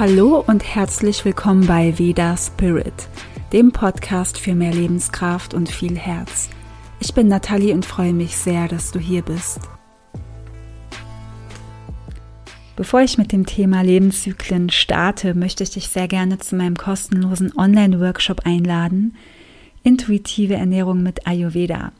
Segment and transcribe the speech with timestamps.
[0.00, 3.06] Hallo und herzlich willkommen bei Veda Spirit,
[3.52, 6.48] dem Podcast für mehr Lebenskraft und viel Herz.
[7.00, 9.60] Ich bin Nathalie und freue mich sehr, dass du hier bist.
[12.76, 17.52] Bevor ich mit dem Thema Lebenszyklen starte, möchte ich dich sehr gerne zu meinem kostenlosen
[17.54, 19.18] Online-Workshop einladen,
[19.82, 21.92] Intuitive Ernährung mit Ayurveda.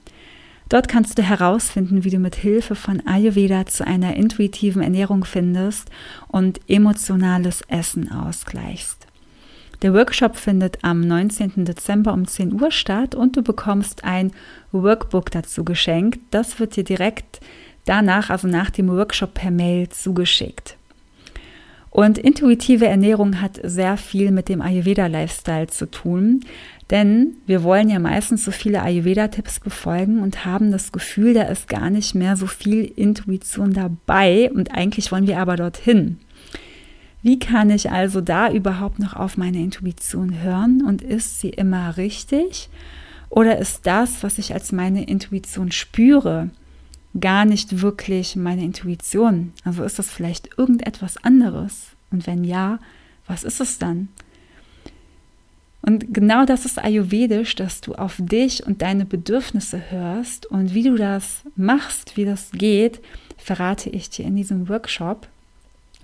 [0.70, 5.90] Dort kannst du herausfinden, wie du mit Hilfe von Ayurveda zu einer intuitiven Ernährung findest
[6.28, 9.08] und emotionales Essen ausgleichst.
[9.82, 11.64] Der Workshop findet am 19.
[11.64, 14.30] Dezember um 10 Uhr statt und du bekommst ein
[14.70, 16.20] Workbook dazu geschenkt.
[16.30, 17.40] Das wird dir direkt
[17.84, 20.76] danach, also nach dem Workshop per Mail zugeschickt.
[21.90, 26.44] Und intuitive Ernährung hat sehr viel mit dem Ayurveda-Lifestyle zu tun.
[26.90, 31.68] Denn wir wollen ja meistens so viele Ayurveda-Tipps befolgen und haben das Gefühl, da ist
[31.68, 36.18] gar nicht mehr so viel Intuition dabei und eigentlich wollen wir aber dorthin.
[37.22, 41.96] Wie kann ich also da überhaupt noch auf meine Intuition hören und ist sie immer
[41.96, 42.70] richtig?
[43.28, 46.50] Oder ist das, was ich als meine Intuition spüre,
[47.20, 49.52] gar nicht wirklich meine Intuition?
[49.64, 51.90] Also ist das vielleicht irgendetwas anderes?
[52.10, 52.80] Und wenn ja,
[53.26, 54.08] was ist es dann?
[55.82, 60.46] Und genau das ist ayurvedisch, dass du auf dich und deine Bedürfnisse hörst.
[60.46, 63.00] Und wie du das machst, wie das geht,
[63.38, 65.26] verrate ich dir in diesem Workshop.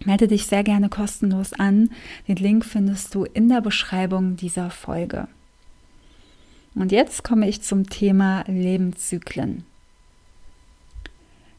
[0.05, 1.91] Melde dich sehr gerne kostenlos an.
[2.29, 5.29] Den Link findest du in der Beschreibung dieser Folge.
[6.75, 9.65] Und jetzt komme ich zum Thema Lebenszyklen.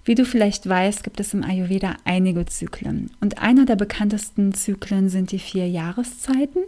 [0.05, 3.11] Wie du vielleicht weißt, gibt es im Ayurveda einige Zyklen.
[3.19, 6.63] Und einer der bekanntesten Zyklen sind die vier Jahreszeiten.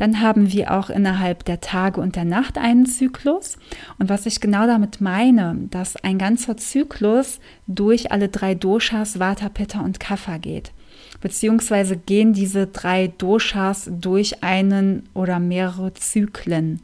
[0.00, 3.58] Dann haben wir auch innerhalb der Tage und der Nacht einen Zyklus.
[3.98, 9.50] Und was ich genau damit meine, dass ein ganzer Zyklus durch alle drei Doshas, Vata,
[9.50, 10.72] Pitta und Kapha geht.
[11.20, 16.80] Beziehungsweise gehen diese drei Doshas durch einen oder mehrere Zyklen.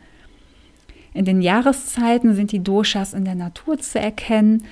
[1.15, 4.63] In den Jahreszeiten sind die Doshas in der Natur zu erkennen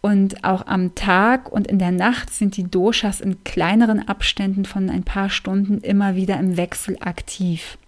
[0.00, 4.90] und auch am Tag und in der Nacht sind die Doshas in kleineren Abständen von
[4.90, 7.78] ein paar Stunden immer wieder im Wechsel aktiv.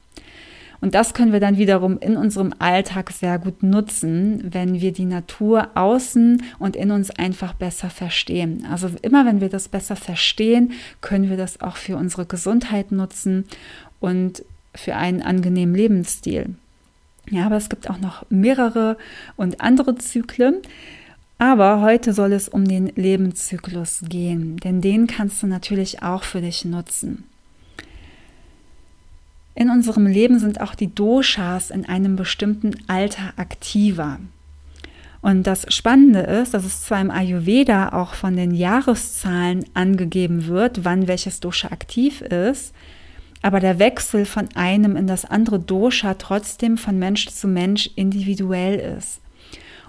[0.81, 5.04] Und das können wir dann wiederum in unserem Alltag sehr gut nutzen, wenn wir die
[5.04, 8.66] Natur außen und in uns einfach besser verstehen.
[8.71, 10.72] Also immer wenn wir das besser verstehen,
[11.03, 13.44] können wir das auch für unsere Gesundheit nutzen
[14.00, 14.42] und
[14.75, 16.54] für einen angenehmen Lebensstil.
[17.28, 18.97] Ja, aber es gibt auch noch mehrere
[19.37, 20.56] und andere Zyklen.
[21.41, 26.43] Aber heute soll es um den Lebenszyklus gehen, denn den kannst du natürlich auch für
[26.43, 27.25] dich nutzen.
[29.55, 34.19] In unserem Leben sind auch die Doshas in einem bestimmten Alter aktiver.
[35.23, 40.84] Und das Spannende ist, dass es zwar im Ayurveda auch von den Jahreszahlen angegeben wird,
[40.84, 42.75] wann welches Dosha aktiv ist,
[43.41, 48.99] aber der Wechsel von einem in das andere Dosha trotzdem von Mensch zu Mensch individuell
[48.99, 49.22] ist.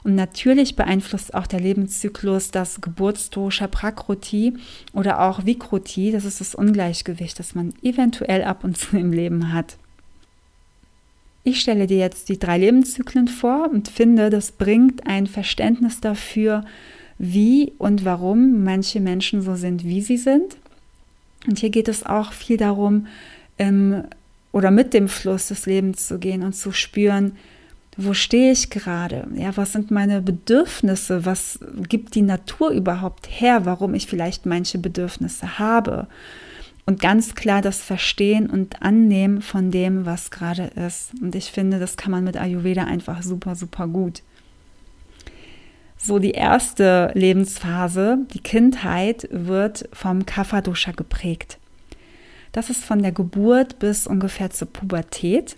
[0.04, 4.54] Und natürlich beeinflusst auch der Lebenszyklus das Geburtsdosha Prakroti
[4.94, 6.12] oder auch Vikroti.
[6.12, 9.78] Das ist das Ungleichgewicht, das man eventuell ab und zu im Leben hat.
[11.44, 16.66] Ich stelle dir jetzt die drei Lebenszyklen vor und finde, das bringt ein Verständnis dafür,
[17.18, 20.58] wie und warum manche Menschen so sind, wie sie sind.
[21.48, 23.08] Und hier geht es auch viel darum,
[23.58, 24.04] im,
[24.52, 27.38] oder mit dem Fluss des Lebens zu gehen und zu spüren,
[28.06, 29.28] wo stehe ich gerade?
[29.36, 31.26] Ja, was sind meine Bedürfnisse?
[31.26, 36.08] Was gibt die Natur überhaupt her, warum ich vielleicht manche Bedürfnisse habe?
[36.86, 41.12] Und ganz klar das Verstehen und Annehmen von dem, was gerade ist.
[41.22, 44.24] Und ich finde, das kann man mit Ayurveda einfach super, super gut.
[45.98, 51.60] So die erste Lebensphase, die Kindheit, wird vom Kapha-Dosha geprägt.
[52.52, 55.56] Das ist von der Geburt bis ungefähr zur Pubertät.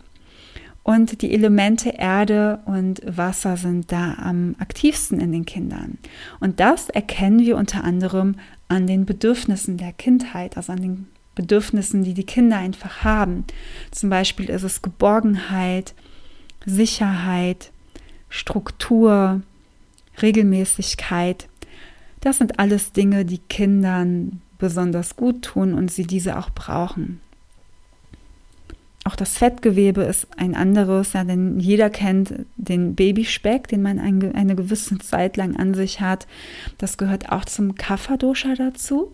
[0.83, 5.97] Und die Elemente Erde und Wasser sind da am aktivsten in den Kindern.
[6.41, 8.35] Und das erkennen wir unter anderem
[8.67, 13.45] an den Bedürfnissen der Kindheit, also an den Bedürfnissen, die die Kinder einfach haben.
[13.91, 15.93] Zum Beispiel ist es Geborgenheit,
[16.65, 17.71] Sicherheit,
[18.29, 19.41] Struktur,
[20.21, 21.47] Regelmäßigkeit.
[22.19, 27.19] Das sind alles Dinge, die Kindern besonders gut tun und sie diese auch brauchen.
[29.13, 34.55] Auch das Fettgewebe ist ein anderes, ja, denn jeder kennt den Babyspeck, den man eine
[34.55, 36.25] gewisse Zeit lang an sich hat.
[36.79, 39.11] Das gehört auch zum Kapha-Dosha dazu.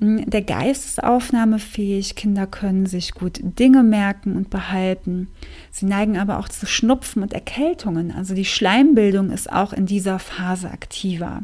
[0.00, 5.28] Hm, der Geist ist aufnahmefähig, Kinder können sich gut Dinge merken und behalten.
[5.70, 8.10] Sie neigen aber auch zu Schnupfen und Erkältungen.
[8.10, 11.42] Also die Schleimbildung ist auch in dieser Phase aktiver.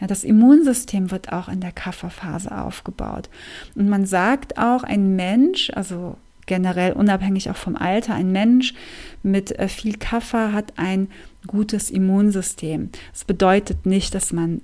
[0.00, 3.30] Ja, das Immunsystem wird auch in der Kafferphase aufgebaut.
[3.76, 8.74] Und man sagt auch, ein Mensch, also generell unabhängig auch vom Alter, ein Mensch
[9.22, 11.08] mit äh, viel Kaffer hat ein
[11.46, 12.90] gutes Immunsystem.
[13.12, 14.60] Das bedeutet nicht, dass man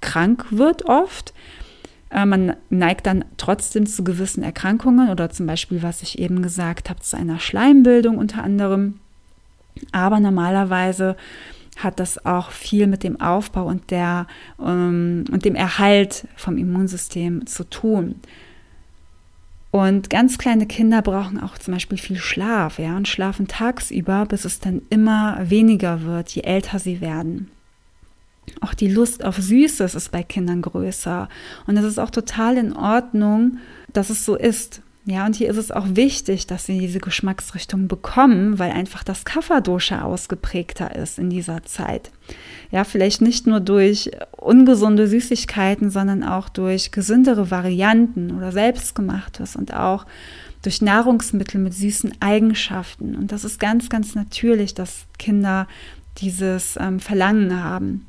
[0.00, 1.32] krank wird oft.
[2.10, 6.90] Äh, man neigt dann trotzdem zu gewissen Erkrankungen oder zum Beispiel, was ich eben gesagt
[6.90, 9.00] habe, zu einer Schleimbildung unter anderem.
[9.92, 11.16] Aber normalerweise
[11.76, 14.26] hat das auch viel mit dem Aufbau und, der,
[14.60, 18.20] ähm, und dem Erhalt vom Immunsystem zu tun.
[19.74, 24.44] Und ganz kleine Kinder brauchen auch zum Beispiel viel Schlaf, ja, und schlafen tagsüber, bis
[24.44, 27.50] es dann immer weniger wird, je älter sie werden.
[28.60, 31.28] Auch die Lust auf Süßes ist bei Kindern größer.
[31.66, 33.58] Und es ist auch total in Ordnung,
[33.92, 34.80] dass es so ist.
[35.06, 39.26] Ja, und hier ist es auch wichtig, dass sie diese Geschmacksrichtung bekommen, weil einfach das
[39.26, 42.10] Kapha-Dosha ausgeprägter ist in dieser Zeit.
[42.70, 49.74] Ja, vielleicht nicht nur durch ungesunde Süßigkeiten, sondern auch durch gesündere Varianten oder selbstgemachtes und
[49.74, 50.06] auch
[50.62, 53.14] durch Nahrungsmittel mit süßen Eigenschaften.
[53.14, 55.68] Und das ist ganz, ganz natürlich, dass Kinder
[56.18, 58.06] dieses ähm, Verlangen haben.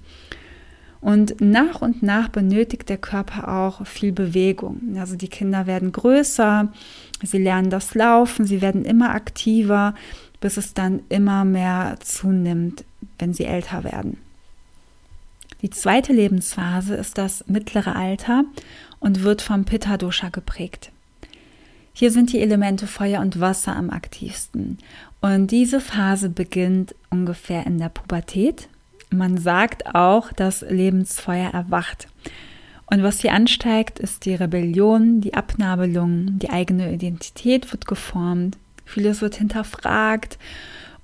[1.05, 4.97] Und nach und nach benötigt der Körper auch viel Bewegung.
[4.97, 6.73] Also die Kinder werden größer,
[7.21, 9.93] sie lernen das Laufen, sie werden immer aktiver,
[10.41, 12.85] bis es dann immer mehr zunimmt,
[13.19, 14.17] wenn sie älter werden.
[15.61, 18.43] Die zweite Lebensphase ist das mittlere Alter
[18.99, 20.91] und wird vom Pitta-Dosha geprägt.
[21.93, 24.79] Hier sind die Elemente Feuer und Wasser am aktivsten.
[25.21, 28.69] Und diese Phase beginnt ungefähr in der Pubertät
[29.17, 32.07] man sagt auch, dass Lebensfeuer erwacht.
[32.87, 39.21] Und was hier ansteigt, ist die Rebellion, die Abnabelung, die eigene Identität wird geformt, vieles
[39.21, 40.37] wird hinterfragt.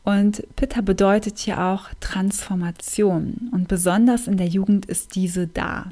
[0.03, 3.49] Und Pitta bedeutet hier auch Transformation.
[3.51, 5.91] Und besonders in der Jugend ist diese da.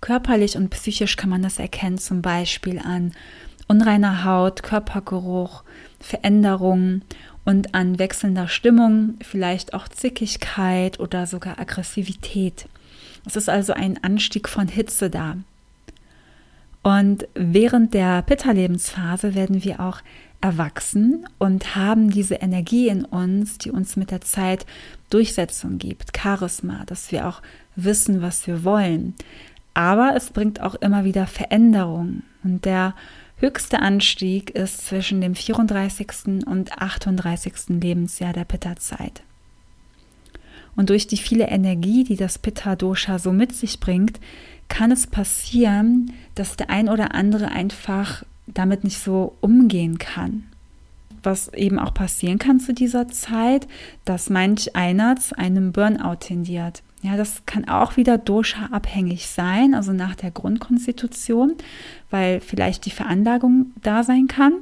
[0.00, 3.12] Körperlich und psychisch kann man das erkennen, zum Beispiel an
[3.68, 5.62] unreiner Haut, Körpergeruch,
[5.98, 7.02] Veränderungen
[7.44, 12.66] und an wechselnder Stimmung, vielleicht auch Zickigkeit oder sogar Aggressivität.
[13.26, 15.36] Es ist also ein Anstieg von Hitze da.
[16.82, 20.00] Und während der Pitta-Lebensphase werden wir auch
[20.42, 24.66] erwachsen und haben diese Energie in uns, die uns mit der Zeit
[25.08, 27.40] Durchsetzung gibt, Charisma, dass wir auch
[27.76, 29.14] wissen, was wir wollen.
[29.72, 32.22] Aber es bringt auch immer wieder Veränderung.
[32.42, 32.94] Und der
[33.44, 36.46] höchste Anstieg ist zwischen dem 34.
[36.46, 37.78] und 38.
[37.78, 39.22] Lebensjahr der Pitta-Zeit.
[40.76, 44.18] Und durch die viele Energie, die das Pitta-Dosha so mit sich bringt,
[44.68, 50.44] kann es passieren, dass der ein oder andere einfach damit nicht so umgehen kann.
[51.22, 53.68] Was eben auch passieren kann zu dieser Zeit,
[54.06, 56.82] dass manch einer zu einem Burnout tendiert.
[57.04, 61.52] Ja, das kann auch wieder Dosha-abhängig sein, also nach der Grundkonstitution,
[62.10, 64.54] weil vielleicht die Veranlagung da sein kann.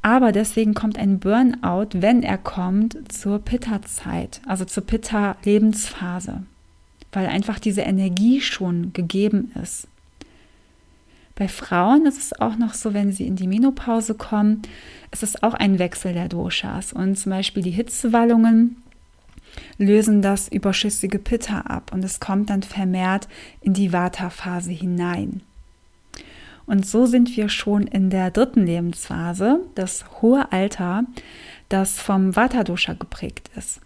[0.00, 6.44] Aber deswegen kommt ein Burnout, wenn er kommt, zur Pitta-Zeit, also zur Pitta-Lebensphase,
[7.10, 9.88] weil einfach diese Energie schon gegeben ist.
[11.34, 14.62] Bei Frauen ist es auch noch so, wenn sie in die Menopause kommen,
[15.10, 16.92] ist es auch ein Wechsel der Doshas.
[16.92, 18.76] Und zum Beispiel die Hitzewallungen
[19.78, 23.28] lösen das überschüssige Pitta ab und es kommt dann vermehrt
[23.60, 25.42] in die Vata-Phase hinein.
[26.66, 31.04] Und so sind wir schon in der dritten Lebensphase, das hohe Alter,
[31.68, 33.80] das vom Vata-Dosha geprägt ist.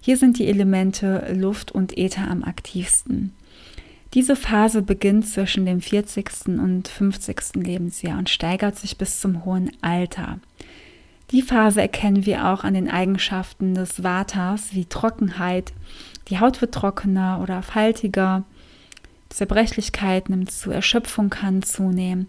[0.00, 3.32] Hier sind die Elemente Luft und Äther am aktivsten.
[4.14, 6.46] Diese Phase beginnt zwischen dem 40.
[6.46, 7.56] und 50.
[7.56, 10.38] Lebensjahr und steigert sich bis zum hohen Alter.
[11.30, 15.72] Die Phase erkennen wir auch an den Eigenschaften des Vatas wie Trockenheit.
[16.28, 18.44] Die Haut wird trockener oder faltiger.
[19.30, 22.28] Zerbrechlichkeit nimmt zu, Erschöpfung kann zunehmen.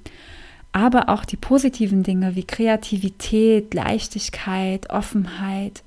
[0.71, 5.83] Aber auch die positiven Dinge wie Kreativität, Leichtigkeit, Offenheit,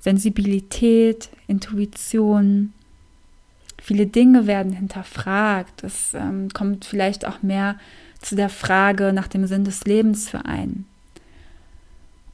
[0.00, 2.72] Sensibilität, Intuition.
[3.80, 5.84] Viele Dinge werden hinterfragt.
[5.84, 7.76] Es ähm, kommt vielleicht auch mehr
[8.20, 10.86] zu der Frage nach dem Sinn des Lebens für einen.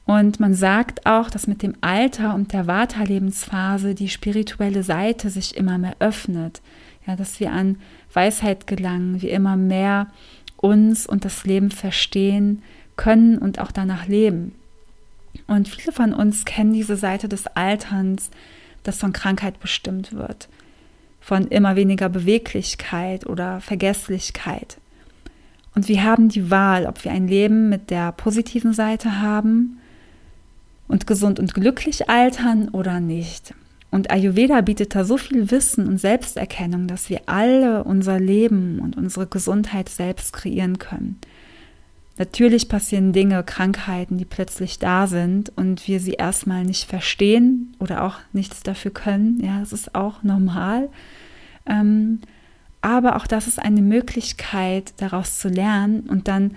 [0.09, 5.55] Und man sagt auch, dass mit dem Alter und der Vata-Lebensphase die spirituelle Seite sich
[5.55, 6.63] immer mehr öffnet.
[7.05, 7.77] Ja, dass wir an
[8.11, 10.07] Weisheit gelangen, wir immer mehr
[10.57, 12.63] uns und das Leben verstehen
[12.95, 14.55] können und auch danach leben.
[15.45, 18.31] Und viele von uns kennen diese Seite des Alterns,
[18.81, 20.49] das von Krankheit bestimmt wird,
[21.21, 24.79] von immer weniger Beweglichkeit oder Vergesslichkeit.
[25.75, 29.78] Und wir haben die Wahl, ob wir ein Leben mit der positiven Seite haben
[30.89, 33.53] und gesund und glücklich altern oder nicht.
[33.91, 38.97] Und Ayurveda bietet da so viel Wissen und Selbsterkennung, dass wir alle unser Leben und
[38.97, 41.19] unsere Gesundheit selbst kreieren können.
[42.17, 48.03] Natürlich passieren Dinge, Krankheiten, die plötzlich da sind und wir sie erstmal nicht verstehen oder
[48.03, 49.39] auch nichts dafür können.
[49.41, 50.89] Ja, das ist auch normal.
[51.65, 52.19] Ähm,
[52.81, 56.55] aber auch das ist eine Möglichkeit, daraus zu lernen und dann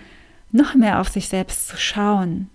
[0.51, 2.49] noch mehr auf sich selbst zu schauen.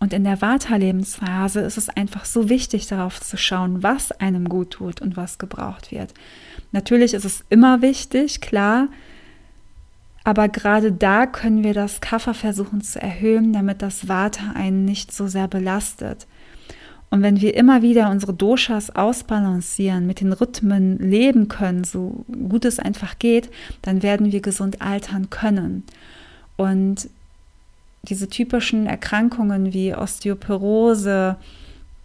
[0.00, 4.70] Und in der Vata-Lebensphase ist es einfach so wichtig, darauf zu schauen, was einem gut
[4.70, 6.14] tut und was gebraucht wird.
[6.70, 8.88] Natürlich ist es immer wichtig, klar,
[10.22, 15.12] aber gerade da können wir das Kaffer versuchen zu erhöhen, damit das Vata einen nicht
[15.12, 16.26] so sehr belastet.
[17.10, 22.66] Und wenn wir immer wieder unsere Doshas ausbalancieren, mit den Rhythmen leben können, so gut
[22.66, 23.50] es einfach geht,
[23.80, 25.84] dann werden wir gesund altern können.
[26.56, 27.08] Und
[28.02, 31.36] diese typischen Erkrankungen wie Osteoporose,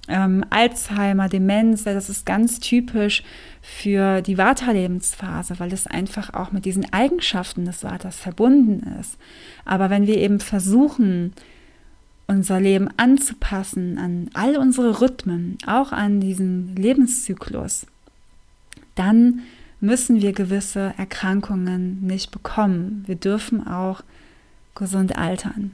[0.09, 3.23] ähm, Alzheimer, Demenz, das ist ganz typisch
[3.61, 9.17] für die Vata-Lebensphase, weil es einfach auch mit diesen Eigenschaften des Vaters verbunden ist.
[9.63, 11.33] Aber wenn wir eben versuchen,
[12.27, 17.85] unser Leben anzupassen an all unsere Rhythmen, auch an diesen Lebenszyklus,
[18.95, 19.41] dann
[19.79, 23.03] müssen wir gewisse Erkrankungen nicht bekommen.
[23.05, 24.01] Wir dürfen auch
[24.75, 25.71] gesund altern.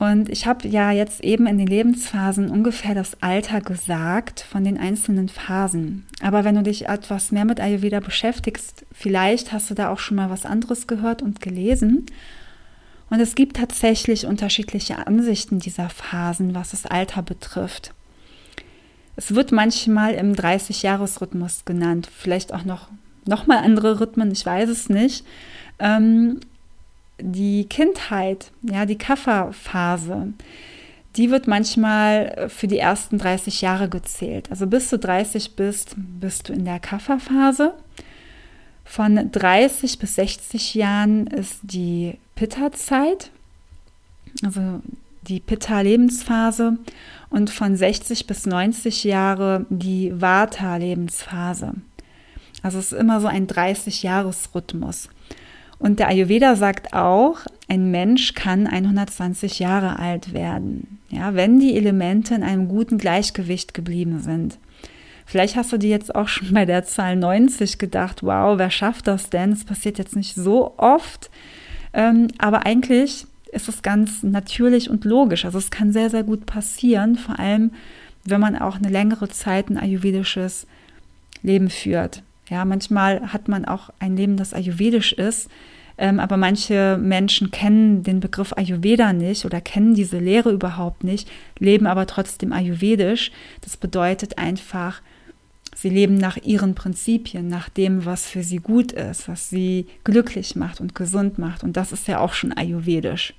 [0.00, 4.78] Und ich habe ja jetzt eben in den Lebensphasen ungefähr das Alter gesagt von den
[4.78, 6.06] einzelnen Phasen.
[6.22, 10.16] Aber wenn du dich etwas mehr mit Ayurveda beschäftigst, vielleicht hast du da auch schon
[10.16, 12.06] mal was anderes gehört und gelesen.
[13.10, 17.92] Und es gibt tatsächlich unterschiedliche Ansichten dieser Phasen, was das Alter betrifft.
[19.16, 22.88] Es wird manchmal im 30-Jahres-Rhythmus genannt, vielleicht auch noch,
[23.26, 25.26] noch mal andere Rhythmen, ich weiß es nicht.
[25.78, 26.40] Ähm,
[27.20, 30.32] die Kindheit, ja, die Kafferphase,
[31.16, 34.50] die wird manchmal für die ersten 30 Jahre gezählt.
[34.50, 37.74] Also bis du 30 bist, bist du in der Kafferphase.
[38.84, 43.30] Von 30 bis 60 Jahren ist die Pitta-Zeit,
[44.44, 44.80] also
[45.22, 46.78] die Pitta-Lebensphase.
[47.28, 51.74] Und von 60 bis 90 Jahre die Vata-Lebensphase.
[52.62, 55.08] Also es ist immer so ein 30-Jahres-Rhythmus.
[55.80, 61.74] Und der Ayurveda sagt auch, ein Mensch kann 120 Jahre alt werden, ja, wenn die
[61.74, 64.58] Elemente in einem guten Gleichgewicht geblieben sind.
[65.24, 69.06] Vielleicht hast du dir jetzt auch schon bei der Zahl 90 gedacht, wow, wer schafft
[69.06, 69.52] das denn?
[69.52, 71.30] Es passiert jetzt nicht so oft,
[71.94, 75.46] ähm, aber eigentlich ist es ganz natürlich und logisch.
[75.46, 77.72] Also es kann sehr, sehr gut passieren, vor allem
[78.24, 80.66] wenn man auch eine längere Zeit ein ayurvedisches
[81.42, 82.22] Leben führt.
[82.50, 85.48] Ja, manchmal hat man auch ein Leben, das ayurvedisch ist,
[85.96, 91.30] ähm, aber manche Menschen kennen den Begriff Ayurveda nicht oder kennen diese Lehre überhaupt nicht,
[91.58, 93.30] leben aber trotzdem ayurvedisch.
[93.60, 95.00] Das bedeutet einfach,
[95.76, 100.56] sie leben nach ihren Prinzipien, nach dem, was für sie gut ist, was sie glücklich
[100.56, 101.62] macht und gesund macht.
[101.62, 103.34] Und das ist ja auch schon ayurvedisch.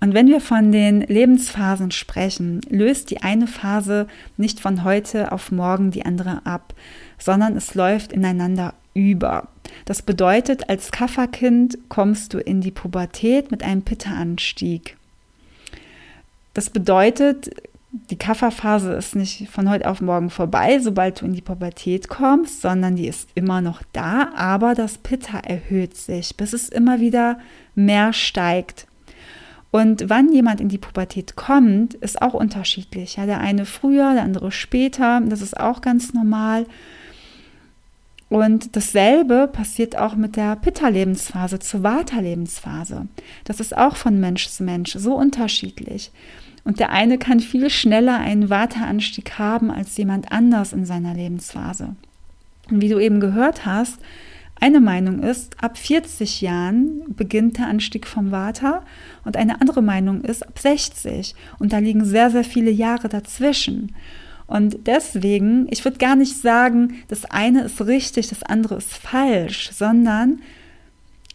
[0.00, 5.50] Und wenn wir von den Lebensphasen sprechen, löst die eine Phase nicht von heute auf
[5.50, 6.72] morgen die andere ab,
[7.18, 9.48] sondern es läuft ineinander über.
[9.84, 14.96] Das bedeutet, als Kafferkind kommst du in die Pubertät mit einem Pitta-Anstieg.
[16.54, 17.50] Das bedeutet,
[17.90, 22.60] die Kafferphase ist nicht von heute auf morgen vorbei, sobald du in die Pubertät kommst,
[22.60, 27.38] sondern die ist immer noch da, aber das Pitta erhöht sich, bis es immer wieder
[27.74, 28.87] mehr steigt.
[29.70, 33.16] Und wann jemand in die Pubertät kommt, ist auch unterschiedlich.
[33.16, 35.20] Ja, der eine früher, der andere später.
[35.20, 36.66] Das ist auch ganz normal.
[38.30, 43.08] Und dasselbe passiert auch mit der Pitta-Lebensphase zur Vata-Lebensphase.
[43.44, 46.10] Das ist auch von Mensch zu Mensch so unterschiedlich.
[46.64, 51.94] Und der eine kann viel schneller einen Vata-Anstieg haben als jemand anders in seiner Lebensphase.
[52.70, 53.98] Und wie du eben gehört hast,
[54.60, 58.82] eine Meinung ist, ab 40 Jahren beginnt der Anstieg vom Vata
[59.24, 61.34] und eine andere Meinung ist ab 60.
[61.58, 63.94] Und da liegen sehr, sehr viele Jahre dazwischen.
[64.46, 69.70] Und deswegen, ich würde gar nicht sagen, das eine ist richtig, das andere ist falsch,
[69.72, 70.40] sondern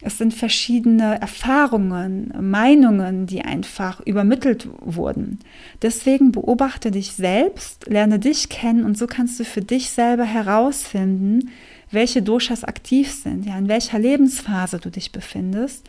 [0.00, 5.38] es sind verschiedene Erfahrungen, Meinungen, die einfach übermittelt wurden.
[5.80, 11.50] Deswegen beobachte dich selbst, lerne dich kennen und so kannst du für dich selber herausfinden,
[11.94, 15.88] welche Doshas aktiv sind, ja, in welcher Lebensphase du dich befindest,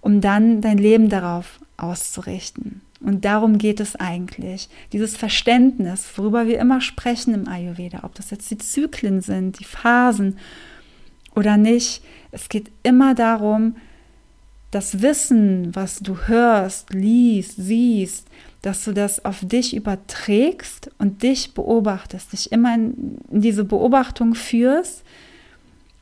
[0.00, 2.82] um dann dein Leben darauf auszurichten.
[3.00, 4.68] Und darum geht es eigentlich.
[4.92, 9.64] Dieses Verständnis, worüber wir immer sprechen im Ayurveda, ob das jetzt die Zyklen sind, die
[9.64, 10.38] Phasen
[11.34, 12.02] oder nicht.
[12.30, 13.76] Es geht immer darum,
[14.70, 18.26] das Wissen, was du hörst, liest, siehst,
[18.62, 24.34] dass du das auf dich überträgst und dich beobachtest, dich immer in, in diese Beobachtung
[24.34, 25.04] führst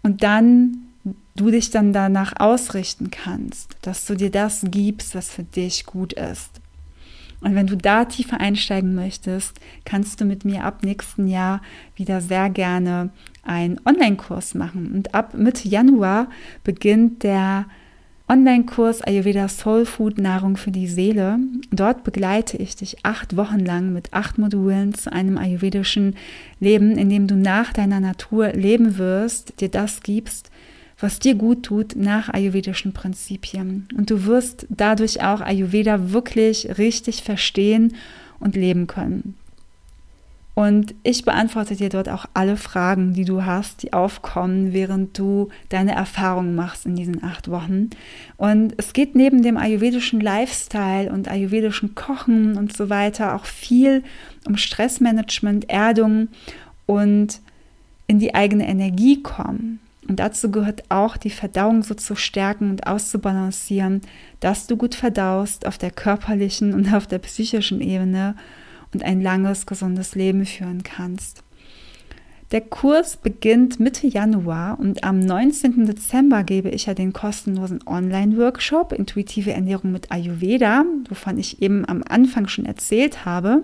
[0.03, 0.89] und dann
[1.37, 6.13] du dich dann danach ausrichten kannst, dass du dir das gibst, was für dich gut
[6.13, 6.61] ist.
[7.41, 11.61] Und wenn du da tiefer einsteigen möchtest, kannst du mit mir ab nächsten Jahr
[11.97, 13.11] wieder sehr gerne
[13.43, 14.93] einen Online-Kurs machen.
[14.95, 16.29] Und ab Mitte Januar
[16.63, 17.67] beginnt der
[18.33, 21.39] Online-Kurs Ayurveda Soul Food Nahrung für die Seele.
[21.71, 26.17] Dort begleite ich dich acht Wochen lang mit acht Modulen zu einem ayurvedischen
[26.59, 30.51] Leben, in dem du nach deiner Natur leben wirst, dir das gibst,
[30.99, 33.87] was dir gut tut nach ayurvedischen Prinzipien.
[33.95, 37.95] Und du wirst dadurch auch Ayurveda wirklich richtig verstehen
[38.41, 39.35] und leben können.
[40.55, 45.49] Und ich beantworte dir dort auch alle Fragen, die du hast, die aufkommen, während du
[45.71, 47.89] deine Erfahrungen machst in diesen acht Wochen.
[48.37, 54.05] Und es geht neben dem ayurvedischen Lifestyle und ayurvedischen Kochen und so weiter auch viel
[54.47, 56.29] um Stressmanagement, Erdung
[56.85, 57.41] und
[58.07, 59.81] in die eigene Energie kommen.
[60.07, 64.03] Und dazu gehört auch die Verdauung so zu stärken und auszubalancieren,
[64.41, 68.35] dass du gut verdaust auf der körperlichen und auf der psychischen Ebene
[68.93, 71.43] und ein langes, gesundes Leben führen kannst.
[72.53, 75.87] Der Kurs beginnt Mitte Januar und am 19.
[75.87, 82.05] Dezember gebe ich ja den kostenlosen Online-Workshop Intuitive Ernährung mit Ayurveda, wovon ich eben am
[82.07, 83.63] Anfang schon erzählt habe.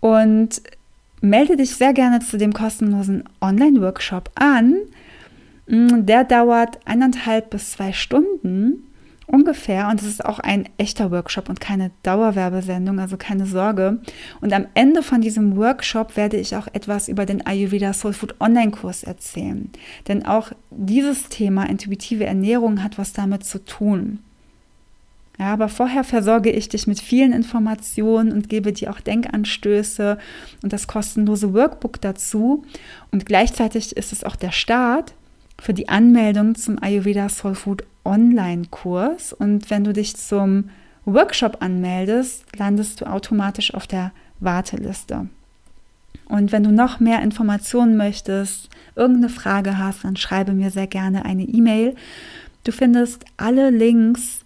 [0.00, 0.62] Und
[1.20, 4.74] melde dich sehr gerne zu dem kostenlosen Online-Workshop an.
[5.68, 8.89] Der dauert eineinhalb bis zwei Stunden
[9.30, 14.00] ungefähr und es ist auch ein echter Workshop und keine Dauerwerbesendung, also keine Sorge.
[14.40, 18.34] Und am Ende von diesem Workshop werde ich auch etwas über den Ayurveda Soul Food
[18.40, 19.70] Online-Kurs erzählen.
[20.08, 24.20] Denn auch dieses Thema intuitive Ernährung hat was damit zu tun.
[25.40, 30.18] Ja, aber vorher versorge ich dich mit vielen Informationen und gebe dir auch Denkanstöße
[30.62, 32.62] und das kostenlose Workbook dazu.
[33.10, 35.14] Und gleichzeitig ist es auch der Start
[35.60, 39.32] für die Anmeldung zum Ayurveda Soul Food Online-Kurs.
[39.32, 40.70] Und wenn du dich zum
[41.04, 45.28] Workshop anmeldest, landest du automatisch auf der Warteliste.
[46.26, 51.24] Und wenn du noch mehr Informationen möchtest, irgendeine Frage hast, dann schreibe mir sehr gerne
[51.24, 51.94] eine E-Mail.
[52.64, 54.39] Du findest alle Links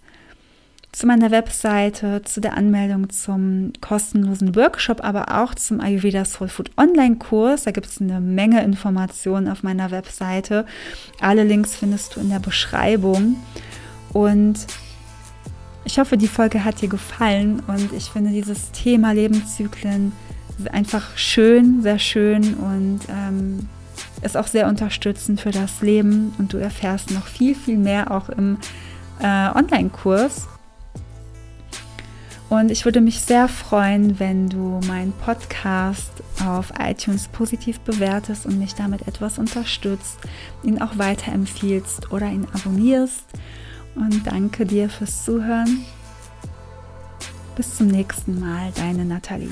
[0.95, 6.71] zu meiner Webseite, zu der Anmeldung zum kostenlosen Workshop, aber auch zum Ayurveda Soul Food
[6.77, 7.63] Online-Kurs.
[7.63, 10.65] Da gibt es eine Menge Informationen auf meiner Webseite.
[11.19, 13.35] Alle Links findest du in der Beschreibung.
[14.13, 14.67] Und
[15.83, 20.13] ich hoffe, die Folge hat dir gefallen und ich finde dieses Thema Lebenszyklen
[20.71, 23.67] einfach schön, sehr schön und ähm,
[24.21, 28.29] ist auch sehr unterstützend für das Leben und du erfährst noch viel, viel mehr auch
[28.29, 28.57] im
[29.19, 30.47] äh, Online-Kurs.
[32.49, 36.11] Und ich würde mich sehr freuen, wenn du meinen Podcast
[36.45, 40.17] auf iTunes positiv bewertest und mich damit etwas unterstützt,
[40.63, 43.23] ihn auch weiterempfiehlst oder ihn abonnierst.
[43.95, 45.85] Und danke dir fürs Zuhören.
[47.55, 49.49] Bis zum nächsten Mal, deine Nathalie.